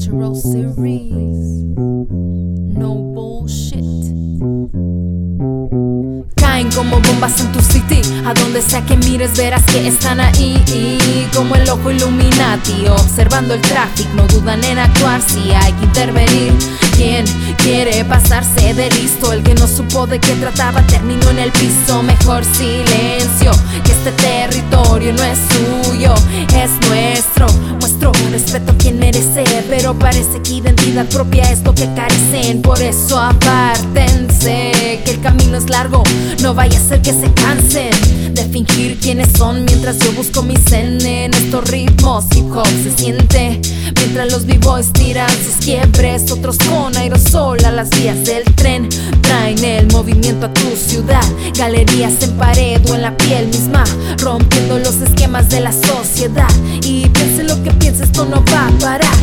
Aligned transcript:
Natural 0.00 0.34
Series. 0.34 1.66
No 2.74 2.94
bullshit. 2.94 3.84
Caen 6.36 6.70
como 6.74 7.00
bombas 7.00 7.38
en 7.40 7.52
tu 7.52 7.60
city. 7.60 8.00
A 8.24 8.32
donde 8.32 8.62
sea 8.62 8.80
que 8.86 8.96
mires, 8.96 9.36
verás 9.36 9.62
que 9.64 9.86
están 9.86 10.20
ahí. 10.20 11.28
Como 11.36 11.54
el 11.54 11.68
ojo 11.68 11.90
Illuminati, 11.90 12.86
observando 12.88 13.52
el 13.52 13.60
tráfico. 13.60 14.08
No 14.14 14.26
dudan 14.26 14.64
en 14.64 14.78
actuar 14.78 15.20
si 15.20 15.50
hay 15.50 15.72
que 15.74 15.84
intervenir. 15.84 16.54
¿Quién 16.96 17.26
quiere 17.58 18.02
pasarse 18.06 18.72
de 18.72 18.88
listo? 18.90 19.34
El 19.34 19.42
que 19.42 19.54
no 19.54 19.66
supo 19.66 20.06
de 20.06 20.18
qué 20.18 20.32
trataba 20.36 20.80
terminó 20.86 21.28
en 21.28 21.40
el 21.40 21.52
piso. 21.52 22.02
Mejor 22.02 22.42
silencio, 22.46 23.52
que 23.84 23.92
este 23.92 24.12
territorio 24.12 25.12
no 25.12 25.24
es 25.24 25.38
suyo, 25.84 26.14
es 26.54 26.88
nuestro. 26.88 27.48
Respeto 28.30 28.72
a 28.72 28.76
quien 28.76 28.98
merece, 28.98 29.44
pero 29.68 29.98
parece 29.98 30.40
que 30.42 30.54
identidad 30.54 31.06
propia 31.06 31.50
es 31.50 31.62
lo 31.62 31.74
que 31.74 31.92
carecen. 31.94 32.62
Por 32.62 32.80
eso 32.80 33.18
apártense, 33.18 35.00
que 35.04 35.10
el 35.10 35.20
camino 35.20 35.58
es 35.58 35.68
largo, 35.68 36.02
no 36.40 36.54
vaya 36.54 36.78
a 36.78 36.82
ser 36.82 37.02
que 37.02 37.12
se 37.12 37.32
cansen 37.34 37.90
de 38.34 38.44
fingir 38.44 38.98
quiénes 39.00 39.28
son 39.36 39.64
mientras 39.64 39.98
yo 39.98 40.12
busco 40.12 40.42
mi 40.42 40.56
zen 40.56 41.04
en 41.04 41.34
estos 41.34 41.68
ritmos. 41.70 42.24
Hip 42.36 42.50
hop 42.52 42.66
se 42.82 42.96
siente 42.96 43.60
mientras 43.96 44.30
los 44.30 44.46
b-boys 44.46 44.92
tiran 44.92 45.30
sus 45.30 45.64
quiebres, 45.64 46.30
otros 46.30 46.56
con 46.58 46.96
aerosol 46.96 47.64
a 47.64 47.72
las 47.72 47.90
vías 47.90 48.24
del 48.24 48.44
tren. 48.54 48.88
Traen 49.22 49.62
el 49.64 49.86
movimiento 49.88 50.46
a 50.46 50.52
tu 50.52 50.68
ciudad, 50.76 51.24
galerías 51.56 52.22
en 52.22 52.32
pared 52.36 52.80
o 52.88 52.94
en 52.94 53.02
la 53.02 53.16
piel 53.16 53.48
misma, 53.48 53.84
rompiendo 54.18 54.78
los 54.78 54.96
esquemas 54.96 55.48
de 55.48 55.60
la 55.60 55.72
sociedad. 55.72 56.50
Y 56.84 57.08
lo 57.50 57.62
que 57.64 57.72
piense, 57.72 58.04
esto 58.04 58.24
no 58.24 58.42
va 58.52 58.68
a 58.68 58.70
parar. 58.78 59.14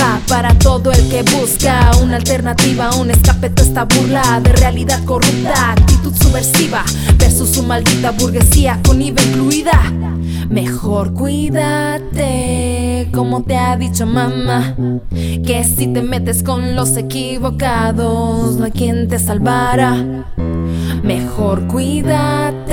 Va 0.00 0.20
para 0.28 0.56
todo 0.58 0.92
el 0.92 1.08
que 1.08 1.24
busca 1.36 1.90
una 2.00 2.16
alternativa, 2.16 2.94
un 2.94 3.10
escape 3.10 3.50
toda 3.50 3.68
esta 3.68 3.84
burla 3.84 4.40
de 4.40 4.52
realidad 4.52 5.02
corrupta, 5.04 5.72
actitud 5.72 6.14
subversiva 6.14 6.84
versus 7.18 7.50
su 7.50 7.64
maldita 7.64 8.12
burguesía 8.12 8.78
con 8.86 9.02
IVA 9.02 9.22
incluida. 9.22 9.92
Mejor 10.48 11.12
cuídate, 11.12 13.08
como 13.12 13.42
te 13.42 13.56
ha 13.56 13.76
dicho 13.76 14.06
mamá, 14.06 14.76
que 15.10 15.64
si 15.64 15.88
te 15.88 16.02
metes 16.02 16.44
con 16.44 16.76
los 16.76 16.96
equivocados, 16.96 18.54
no 18.56 18.64
hay 18.64 18.70
quien 18.70 19.08
te 19.08 19.18
salvará. 19.18 20.24
Mejor 21.02 21.66
cuídate, 21.66 22.65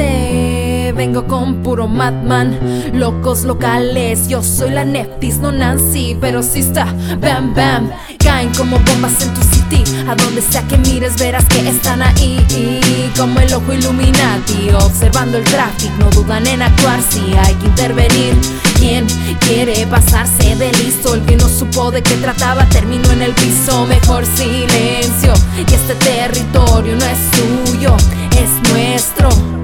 vengo 1.06 1.28
con 1.28 1.56
puro 1.56 1.90
madman, 1.90 2.58
locos 2.94 3.44
locales, 3.44 4.30
yo 4.30 4.42
soy 4.42 4.70
la 4.70 4.86
Neftis, 4.86 5.38
no 5.40 5.52
Nancy, 5.52 6.16
pero 6.22 6.42
si 6.42 6.60
está, 6.60 6.86
bam 7.20 7.54
bam, 7.54 7.92
caen 8.20 8.50
como 8.56 8.80
bombas 8.80 9.22
en 9.22 9.34
tu 9.34 9.42
city, 9.42 9.84
a 10.08 10.16
donde 10.16 10.42
sea 10.42 10.66
que 10.66 10.78
mires 10.78 11.18
verás 11.20 11.44
que 11.50 11.68
están 11.68 12.02
ahí, 12.02 13.12
como 13.18 13.38
el 13.42 13.54
ojo 13.54 13.74
Illuminati, 13.74 14.70
observando 14.70 15.40
el 15.40 15.44
tráfico, 15.44 15.94
no 16.00 16.10
dudan 16.10 16.48
en 16.48 16.62
actuar 16.62 17.02
si 17.02 17.34
hay 17.34 17.54
que 17.56 17.66
intervenir. 17.66 18.34
¿Quién 18.80 19.06
quiere 19.42 19.86
pasarse 19.88 20.56
de 20.56 20.72
listo? 20.72 21.16
El 21.16 21.26
que 21.26 21.36
no 21.36 21.50
supo 21.50 21.92
de 21.92 22.02
qué 22.02 22.16
trataba 22.16 22.66
terminó 22.70 23.12
en 23.12 23.24
el 23.24 23.34
piso. 23.34 23.86
Mejor 23.88 24.26
silencio, 24.26 25.34
que 25.68 25.76
este 25.76 25.96
territorio 25.96 26.96
no 26.96 27.06
es 27.06 27.20
suyo, 27.36 27.96
es 28.38 28.72
nuestro. 28.72 29.63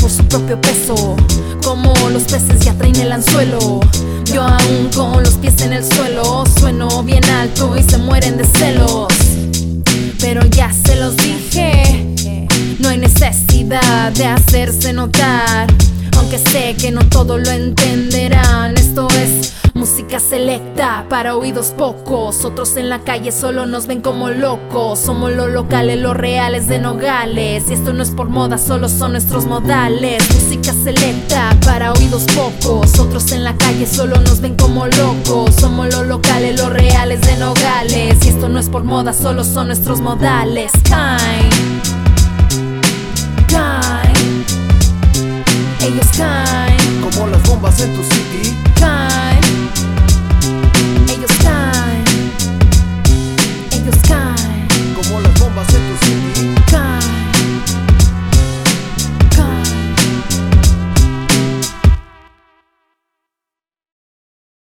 Por 0.00 0.10
su 0.10 0.24
propio 0.24 0.60
peso, 0.60 1.16
como 1.62 1.92
los 2.10 2.22
peces 2.22 2.60
ya 2.60 2.72
traen 2.74 2.96
el 2.96 3.12
anzuelo. 3.12 3.80
Yo 4.24 4.42
aún 4.42 4.90
con 4.94 5.22
los 5.22 5.34
pies 5.34 5.60
en 5.62 5.72
el 5.72 5.84
suelo, 5.84 6.44
sueno 6.58 7.02
bien 7.02 7.24
alto 7.24 7.76
y 7.76 7.82
se 7.82 7.98
mueren 7.98 8.36
de 8.36 8.44
celos. 8.44 9.08
Pero 10.20 10.44
ya 10.46 10.72
se 10.72 10.96
los 10.96 11.16
dije, 11.16 12.06
no 12.78 12.90
hay 12.90 12.98
necesidad 12.98 14.12
de 14.12 14.26
hacerse 14.26 14.92
notar. 14.92 15.66
Aunque 16.16 16.38
sé 16.38 16.74
que 16.78 16.90
no 16.90 17.08
todo 17.08 17.38
lo 17.38 17.50
entenderán, 17.50 18.76
esto 18.76 19.08
es 19.08 19.27
música 20.08 20.26
selecta 20.26 21.04
para 21.10 21.36
oídos 21.36 21.74
pocos. 21.76 22.42
Otros 22.42 22.78
en 22.78 22.88
la 22.88 23.00
calle 23.00 23.30
solo 23.30 23.66
nos 23.66 23.86
ven 23.86 24.00
como 24.00 24.30
locos. 24.30 25.00
Somos 25.00 25.32
los 25.32 25.50
locales, 25.50 26.00
los 26.00 26.16
reales 26.16 26.66
de 26.66 26.78
Nogales. 26.78 27.68
Y 27.68 27.74
esto 27.74 27.92
no 27.92 28.02
es 28.02 28.10
por 28.10 28.30
moda, 28.30 28.56
solo 28.56 28.88
son 28.88 29.12
nuestros 29.12 29.44
modales. 29.44 30.22
Música 30.32 30.72
selecta 30.72 31.54
para 31.62 31.92
oídos 31.92 32.24
pocos. 32.34 32.98
Otros 32.98 33.32
en 33.32 33.44
la 33.44 33.54
calle 33.58 33.86
solo 33.86 34.18
nos 34.20 34.40
ven 34.40 34.56
como 34.56 34.86
locos. 34.86 35.54
Somos 35.56 35.92
los 35.92 36.06
locales, 36.06 36.58
los 36.58 36.72
reales 36.72 37.20
de 37.20 37.36
Nogales. 37.36 38.24
Y 38.24 38.28
esto 38.28 38.48
no 38.48 38.60
es 38.60 38.70
por 38.70 38.84
moda, 38.84 39.12
solo 39.12 39.44
son 39.44 39.66
nuestros 39.66 40.00
modales. 40.00 40.72
Caen, 40.88 41.50
caen. 43.46 44.44
Ellos 45.82 46.06
caen 46.16 47.00
Como 47.02 47.26
las 47.26 47.42
bombas 47.46 47.78
en 47.80 47.94
tu 47.94 48.02